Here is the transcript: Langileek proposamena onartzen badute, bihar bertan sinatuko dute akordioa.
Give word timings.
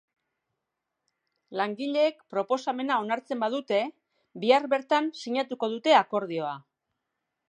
Langileek 1.59 2.23
proposamena 2.35 2.97
onartzen 3.03 3.43
badute, 3.45 3.81
bihar 4.45 4.65
bertan 4.75 5.11
sinatuko 5.21 5.71
dute 5.75 5.95
akordioa. 5.99 6.55